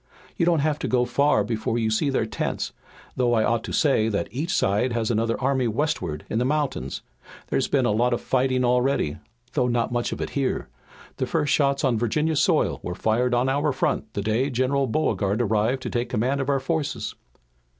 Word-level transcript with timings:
"You 0.35 0.47
don't 0.47 0.61
have 0.61 0.79
to 0.79 0.87
go 0.87 1.05
far 1.05 1.43
before 1.43 1.77
you 1.77 1.91
see 1.91 2.09
their 2.09 2.25
tents, 2.25 2.73
though 3.15 3.35
I 3.35 3.43
ought 3.43 3.63
to 3.65 3.71
say 3.71 4.09
that 4.09 4.29
each 4.31 4.51
side 4.51 4.93
has 4.93 5.11
another 5.11 5.39
army 5.39 5.67
westward 5.67 6.25
in 6.27 6.39
the 6.39 6.43
mountains. 6.43 7.03
There's 7.51 7.67
been 7.67 7.85
a 7.85 7.91
lot 7.91 8.11
of 8.11 8.19
fighting 8.19 8.65
already, 8.65 9.17
though 9.53 9.67
not 9.67 9.91
much 9.91 10.11
of 10.11 10.19
it 10.19 10.31
here. 10.31 10.69
The 11.17 11.27
first 11.27 11.53
shots 11.53 11.83
on 11.83 11.99
Virginia 11.99 12.35
soil 12.35 12.79
were 12.81 12.95
fired 12.95 13.35
on 13.35 13.47
our 13.47 13.71
front 13.71 14.11
the 14.15 14.23
day 14.23 14.49
General 14.49 14.87
Beauregard 14.87 15.39
arrived 15.39 15.83
to 15.83 15.89
take 15.91 16.09
command 16.09 16.41
of 16.41 16.49
our 16.49 16.59
forces." 16.59 17.13